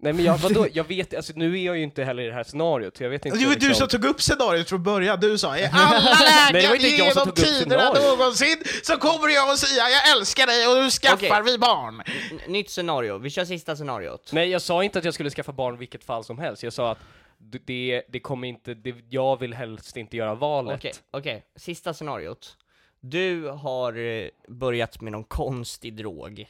[0.00, 2.32] Nej men jag, vadå, jag vet, alltså nu är jag ju inte heller i det
[2.32, 4.82] här scenariot, så jag vet inte Det var du liksom- som tog upp scenariot från
[4.82, 6.14] början, du sa i alla
[6.52, 10.76] Nej, lägen som genom tiderna någonsin så kommer jag att säga jag älskar dig och
[10.84, 11.42] nu skaffar Okej.
[11.52, 12.02] vi barn.
[12.30, 14.30] N- nytt scenario, vi kör sista scenariot.
[14.32, 16.72] Nej jag sa inte att jag skulle skaffa barn i vilket fall som helst, jag
[16.72, 16.98] sa att
[17.38, 20.76] det, det kommer inte, det, jag vill helst inte göra valet.
[20.78, 22.56] Okej, okej, sista scenariot.
[23.00, 26.48] Du har eh, börjat med någon konstig drog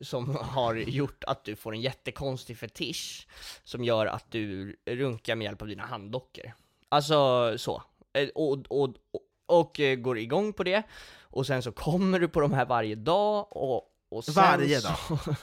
[0.00, 3.26] som har gjort att du får en jättekonstig fetisch
[3.64, 6.52] som gör att du runkar med hjälp av dina handdockor.
[6.88, 7.82] Alltså så.
[8.12, 8.94] Eh, Och, och, och,
[9.46, 10.82] och eh, går igång på det,
[11.20, 14.88] och sen så kommer du på de här varje dag, och, och sen Varje så,
[14.88, 15.36] dag?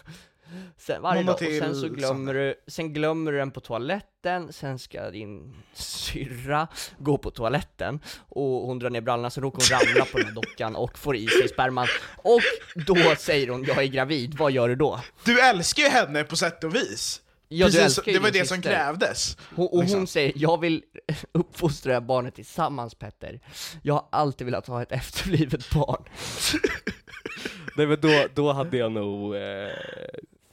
[0.78, 4.80] Sen, varje dag, och sen så glömmer du, sen glömmer du den på toaletten, sen
[4.80, 6.68] ska din syrra
[7.00, 10.34] gå på toaletten, och hon drar ner brallorna, så råkar hon ramla på den här
[10.34, 12.42] dockan och får i sig sperman, och
[12.86, 15.02] då säger hon 'jag är gravid', vad gör du då?
[15.26, 17.22] Du älskar ju henne på sätt och vis.
[17.50, 18.72] Ja, du Precis, det var det som syster.
[18.72, 19.38] krävdes.
[19.56, 20.00] Hon, och Liksom.
[20.00, 20.84] hon säger 'Jag vill
[21.32, 23.40] uppfostra det här barnet tillsammans Petter,
[23.82, 26.04] jag har alltid velat ha ett efterblivet barn'
[27.78, 29.42] Nej men då, då hade jag nog eh,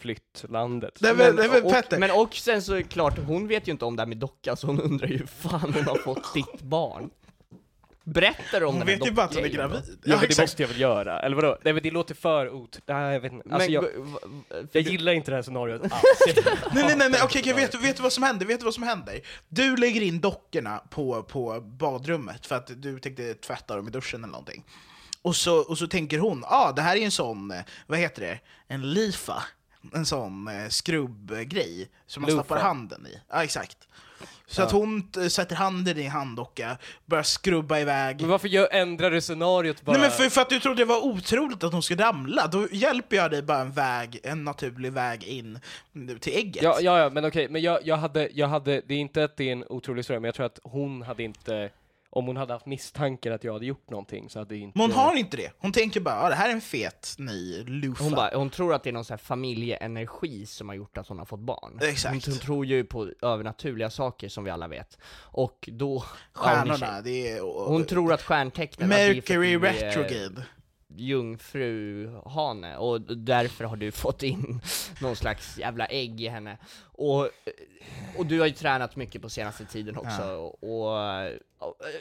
[0.04, 0.98] flytt landet.
[1.00, 3.68] Nej men, nej, men och, Petter, men och sen så är det klart, hon vet
[3.68, 6.34] ju inte om det här med docka, så hon undrar ju fan hon har fått
[6.34, 7.10] ditt barn.
[8.04, 9.76] Berättar om hon den här vet ju bara att hon är dockgrejen då?
[9.76, 9.98] gravid.
[10.04, 10.42] Ja, men det exakt.
[10.42, 11.58] måste jag väl göra, eller vadå?
[11.64, 12.78] Nej men det låter för ot...
[12.86, 13.54] Nej jag vet inte.
[13.54, 13.88] Alltså, Men, jag, v-
[14.50, 15.92] v- jag gillar inte det här scenariot alls.
[16.74, 18.46] Nej nej nej, nej okej, okej, vet, du- vet du vad som händer?
[18.46, 19.20] Vet du vad som händer?
[19.48, 24.24] Du lägger in dockorna på, på badrummet för att du tänkte tvätta dem i duschen
[24.24, 24.64] eller någonting.
[25.22, 27.98] Och så, och så tänker hon, ja ah, det här är en sån, eh, vad
[27.98, 28.38] heter det,
[28.68, 29.42] en lifa.
[29.92, 32.44] En sån eh, skrubbgrej som man Lufa.
[32.44, 33.20] stoppar handen i.
[33.31, 33.88] Ja exakt.
[34.47, 38.20] Så att hon eh, sätter handen i en handdocka, börjar skrubba iväg.
[38.20, 39.92] Men varför gör, ändrar du scenariot bara?
[39.92, 42.68] Nej men för, för att du trodde det var otroligt att hon skulle ramla, då
[42.73, 45.59] hjälper jag dig bara en väg, en naturlig väg in
[46.20, 46.62] till ägget.
[46.62, 49.37] Ja, ja, ja, men okej, men jag, jag, hade, jag hade, det är inte att
[49.37, 51.70] det är en otrolig historia, men jag tror att hon hade inte,
[52.14, 54.79] om hon hade haft misstankar att jag hade gjort någonting så hade inte...
[54.79, 55.50] Men hon har inte det.
[55.59, 58.05] Hon tänker bara, ah, det här är en fet ny lufa.
[58.05, 61.09] Hon, bara, hon tror att det är någon sån här familjeenergi som har gjort att
[61.09, 61.79] hon har fått barn.
[61.83, 62.12] Exakt.
[62.27, 64.98] Hon, hon tror ju på övernaturliga saker som vi alla vet.
[65.16, 66.05] Och då...
[66.35, 67.44] ja, hon Stjärnorna, det är...
[67.44, 68.90] och- Hon tror att stjärntecknen...
[68.90, 70.42] att det är för Mercury att vi är- retrograde.
[70.96, 74.61] Jungfruhane, och därför har du fått in
[75.00, 76.59] någon slags jävla ägg i henne.
[76.83, 77.20] Och,
[78.16, 80.33] och du har ju tränat mycket på senaste tiden också, Ja.
[80.35, 80.98] och, och...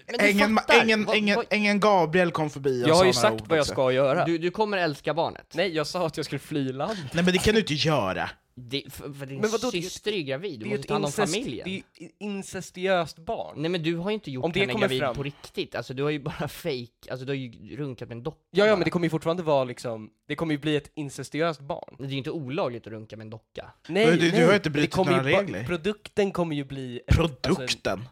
[0.08, 3.06] Men du Ängen, fattar, ängen, vad- ängen, vad- ängen Gabriel kom förbi och Jag har
[3.06, 3.74] ju sagt vad jag också.
[3.74, 4.26] ska göra.
[4.26, 5.46] du, du kommer älska barnet.
[5.54, 6.98] Nej, jag sa att jag skulle fly land.
[7.14, 8.30] Nej men det kan du inte göra.
[8.56, 10.70] Det, för, för din Men vadå, det är ju- syster är ju gravid, du ju
[10.72, 11.66] måste ett ta hand om incest, familjen.
[11.70, 13.54] det är ju incestiöst barn.
[13.62, 15.76] Nej men du har ju inte gjort Om det henne kommer gravid fram- på riktigt,
[15.76, 18.66] alltså du har ju bara fake, alltså du har ju runkat med en docka Ja,
[18.66, 18.76] ja, bara.
[18.78, 21.96] men det kommer ju fortfarande vara liksom, det kommer ju bli ett incestiöst barn.
[22.00, 23.72] Det är ju inte olagligt att runka med en docka.
[23.88, 25.64] Nej, Men du- du nej, har inte brutit några ju ba- regler.
[25.64, 27.02] Produkten kommer ju bli...
[27.08, 28.04] ett- Alltså, Produkten.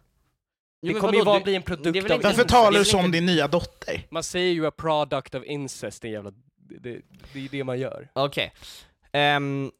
[0.81, 2.15] det kommer ju bara bli en produkt det är väl av...
[2.15, 4.07] inte- Varför talar du som inte- din nya dotter?
[4.11, 6.31] Man säger ju a product of incest, det är jävla...
[6.57, 7.01] Det, det,
[7.33, 8.09] det är det man gör.
[8.13, 8.53] Okej.
[9.11, 9.71] Ehm,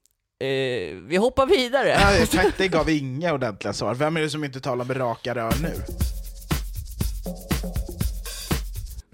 [0.42, 1.88] eh, vi hoppar vidare.
[1.90, 3.94] Ja, tack, det gav inga ordentliga svar.
[3.96, 5.74] Vem är det som inte talar med raka rör nu?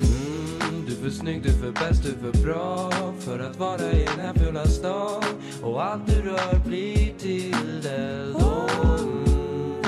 [0.01, 3.55] Mm, du är för snygg, du är för bäst, du är för bra För att
[3.55, 5.23] vara i den här fula stan
[5.63, 9.81] Och allt du rör blir till eld Och, mm,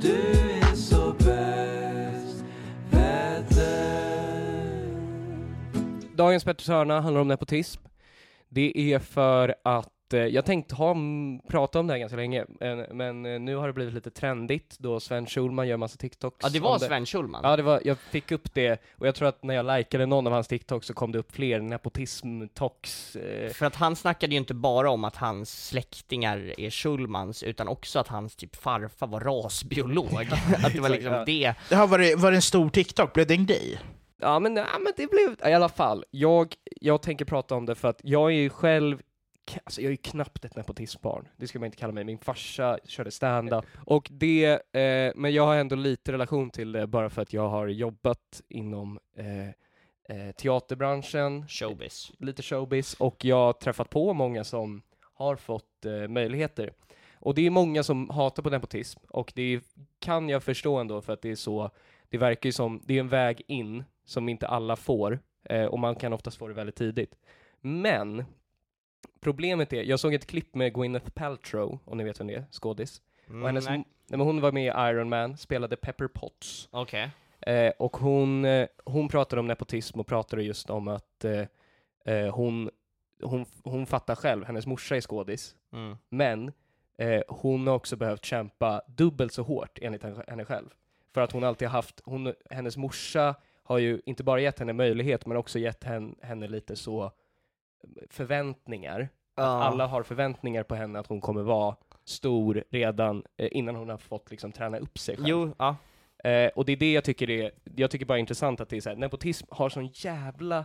[0.00, 0.14] Du
[0.62, 2.44] är så bäst
[2.90, 4.10] Petter
[6.16, 7.80] Dagens Petters hörna handlar om nepotism.
[8.48, 10.96] Det är för att jag tänkte ha,
[11.48, 14.76] prata om det här ganska länge, men, men eh, nu har det blivit lite trendigt
[14.78, 17.40] då Sven Schulman gör massa TikToks Ja, det var Sven Schulman.
[17.44, 20.26] Ja, det var, jag fick upp det, och jag tror att när jag likade någon
[20.26, 23.16] av hans TikToks så kom det upp fler nepotism-toks.
[23.16, 27.68] Eh, För att han snackade ju inte bara om att hans släktingar är Schulmans, utan
[27.68, 30.08] också att hans typ farfar var rasbiolog.
[30.64, 31.54] att det var liksom Exakt, det.
[31.68, 33.12] Det har varit, var det en stor TikTok?
[33.12, 33.80] Blev det en grej?
[34.22, 37.74] Ja men, ja, men det blev, i alla fall, jag, jag tänker prata om det
[37.74, 39.00] för att jag är ju själv,
[39.64, 42.78] alltså jag är ju knappt ett nepotismbarn, det ska man inte kalla mig, min farsa
[42.84, 47.22] körde stand-up, och det, eh, men jag har ändå lite relation till det bara för
[47.22, 49.48] att jag har jobbat inom eh,
[50.18, 52.12] eh, teaterbranschen, Showbiz.
[52.18, 54.82] lite showbiz, och jag har träffat på många som
[55.14, 56.72] har fått eh, möjligheter.
[57.22, 59.60] Och det är många som hatar på nepotism, och det
[59.98, 61.70] kan jag förstå ändå för att det är så,
[62.08, 65.78] det verkar ju som, det är en väg in som inte alla får, eh, och
[65.78, 67.14] man kan oftast få det väldigt tidigt.
[67.60, 68.24] Men,
[69.20, 72.44] problemet är, jag såg ett klipp med Gwyneth Paltrow, om ni vet vem det är,
[72.50, 73.02] skådis.
[73.28, 73.78] Mm, och hennes, nej.
[73.78, 73.86] nej,
[74.18, 76.68] men hon var med i Iron Man, spelade Pepper Potts.
[76.70, 77.10] Okej.
[77.40, 81.44] Eh, och hon, eh, hon pratade om nepotism och pratade just om att eh,
[82.14, 82.70] eh, hon,
[83.22, 85.96] hon, hon fattar själv, hennes morsa är skådis, Mm.
[86.08, 86.52] men
[86.98, 90.68] eh, hon har också behövt kämpa dubbelt så hårt enligt henne henne själv.
[91.14, 94.72] För att hon alltid har haft, hon, hennes morsa har ju inte bara gett henne
[94.72, 97.12] möjlighet, men också gett henne, henne lite så
[98.10, 99.08] förväntningar.
[99.36, 99.42] Ja.
[99.42, 103.88] Att alla har förväntningar på henne att hon kommer vara stor redan eh, innan hon
[103.88, 105.28] har fått liksom träna upp sig själv.
[105.28, 105.76] Jo, ja.
[106.24, 108.76] Eh, och det är det jag tycker är, jag tycker bara är intressant att det
[108.76, 110.64] är så här, nepotism har sån jävla,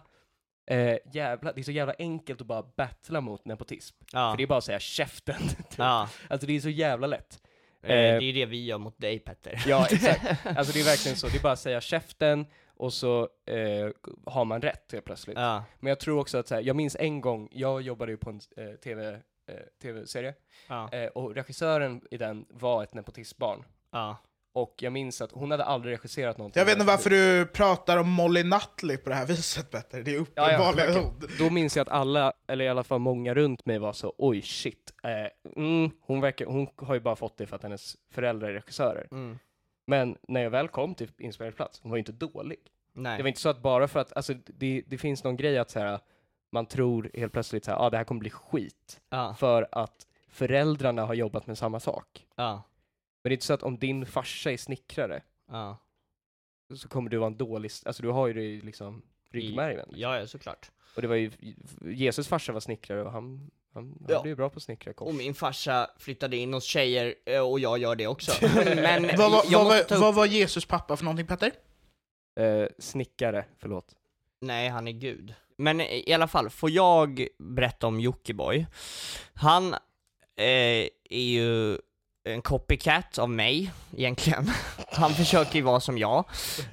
[0.68, 3.98] eh, jävla, det är så jävla enkelt att bara battla mot nepotism.
[4.14, 4.32] Ja.
[4.32, 5.48] För det är bara att säga käften.
[5.48, 5.78] typ.
[5.78, 6.10] Ja.
[6.30, 7.42] Alltså det är så jävla lätt.
[7.82, 9.64] Eh, det är ju det vi gör mot dig Petter.
[9.68, 10.46] Ja, exakt.
[10.58, 12.46] Alltså det är verkligen så, det är bara att säga käften
[12.78, 13.90] och så eh,
[14.26, 15.38] har man rätt helt plötsligt.
[15.38, 15.64] Ja.
[15.80, 18.30] Men jag tror också att så här, jag minns en gång, jag jobbade ju på
[18.30, 19.14] en eh, TV,
[19.48, 20.34] eh, tv-serie,
[20.68, 20.90] Ja.
[20.92, 23.64] eh, och regissören i den var ett nepotistbarn.
[23.92, 24.18] Ja.
[24.54, 26.60] Och jag minns att hon hade aldrig regisserat någonting.
[26.60, 30.12] Jag vet inte varför du pratar om Molly Nutley på det här viset Petter, det
[30.12, 31.38] är Ja, ja, uppenbarligen verkligen.
[31.48, 34.42] Då minns jag att alla, eller i alla fall många runt mig var så, oj
[34.42, 38.50] shit, eh, mm, hon, verkar, hon har ju bara fått det för att hennes föräldrar
[38.50, 39.08] är regissörer.
[39.12, 39.40] Mm.
[39.86, 42.60] Men när jag väl kom till inspelningsplats, hon var ju inte dålig.
[42.94, 43.18] Nej.
[43.18, 45.70] Det var inte så att bara för att, alltså det, det finns någon grej att
[45.70, 46.00] så här,
[46.52, 49.02] man tror helt plötsligt så här, ah, det här kommer bli skit.
[49.10, 49.34] Ja.
[49.40, 52.28] För att föräldrarna har jobbat med samma sak.
[52.36, 52.54] Ja.
[53.24, 55.78] Men det är inte så att om din farsa är snickrare, Ja.
[56.76, 59.90] så kommer du vara en dålig, alltså du har ju det liksom ryggmärgen.
[59.92, 60.72] Ja, ja, såklart.
[60.96, 61.32] Och det var ju,
[61.82, 64.22] Jesus farsa var snickrare och han, han, han Ja.
[64.26, 65.08] ju bra på att snickra kors.
[65.08, 68.32] Och min farsa flyttade in hos tjejer, eh, och jag gör det också.
[68.66, 69.92] Men vad, var, jag vad, upp...
[69.92, 71.52] vad var Jesus pappa för någonting Petter?
[72.40, 73.86] Eh, snickare, förlåt.
[74.42, 75.34] Nej, han är gud.
[75.58, 78.68] Men i alla fall, får jag berätta om Jockiboi?
[79.34, 81.78] Han eh, är ju
[82.26, 84.52] en copycat av mig, egentligen.
[84.92, 86.26] Han försöker ju vara som jag.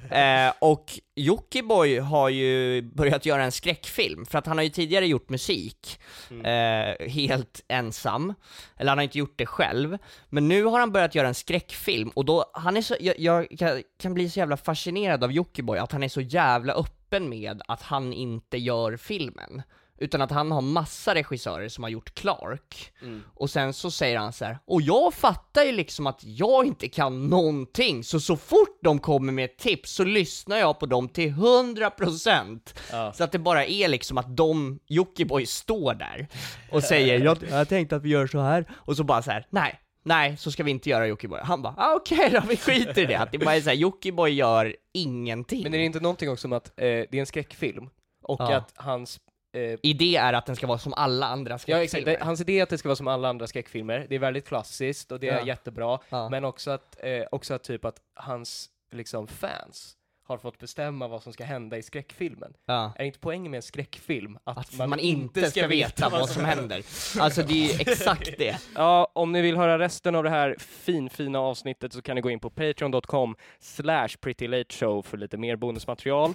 [0.09, 5.07] Eh, och Jockiboi har ju börjat göra en skräckfilm, för att han har ju tidigare
[5.07, 8.33] gjort musik, eh, helt ensam.
[8.77, 9.97] Eller han har inte gjort det själv.
[10.29, 13.47] Men nu har han börjat göra en skräckfilm, och då, han är så, jag, jag
[13.59, 17.61] kan, kan bli så jävla fascinerad av Jockiboi, att han är så jävla öppen med
[17.67, 19.61] att han inte gör filmen.
[19.97, 22.91] Utan att han har massa regissörer som har gjort Clark.
[23.01, 23.23] Mm.
[23.33, 26.87] Och sen så säger han så här, och jag fattar ju liksom att jag inte
[26.89, 31.09] kan någonting, så så fort de kommer med ett tips så lyssnar jag på dem
[31.09, 32.59] till 100%.
[32.91, 33.13] Ja.
[33.13, 36.27] Så att det bara är liksom att de, Jockiboi står där
[36.71, 39.47] och säger jag, jag tänkte att vi gör så här, och så bara så här,
[39.49, 41.39] nej, nej, så ska vi inte göra Jockiboi.
[41.43, 43.15] Han bara, ah, okej då, vi skiter i det.
[43.15, 45.63] Att det bara är såhär, Jockiboi gör ingenting.
[45.63, 47.89] Men är det inte någonting också om att eh, det är en skräckfilm,
[48.23, 48.55] och Ja.
[48.55, 49.19] att hans...
[49.53, 51.83] Eh, Idé är att den ska vara som alla andra ja, skräckfilmer.
[51.83, 52.05] exakt.
[52.05, 54.47] Det, hans idé är att det ska vara som alla andra skräckfilmer, det är väldigt
[54.47, 55.45] klassiskt och det är Ja.
[55.45, 56.29] jättebra, Ja.
[56.29, 59.97] men också att, eh, också att typ att hans liksom fans
[60.27, 62.53] har fått bestämma vad som ska hända i skräckfilmen.
[62.65, 62.93] Ja.
[62.95, 66.81] Är inte poängen med en skräckfilm att, Att man, inte ska veta vad som händer.
[67.19, 68.57] Alltså det är ju exakt det.
[68.75, 72.29] Ja, om ni vill höra resten av det här finfina avsnittet så kan ni gå
[72.29, 76.33] in på patreon.com slash prettylateshow för lite mer bonusmaterial.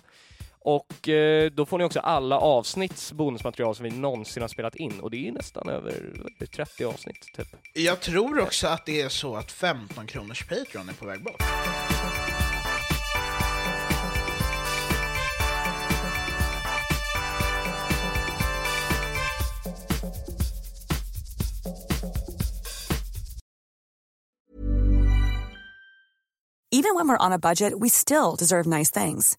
[0.68, 5.00] Och eh, då får ni också alla avsnitts bonusmaterial som vi någonsin har spelat in
[5.00, 7.46] och det är nästan över vad är det, 30 avsnitt typ.
[7.72, 11.42] Jag tror också att det är så att 15 kronors Patreon är på väg bort.
[26.70, 29.38] Even when we're on a budget, we still deserve nice things.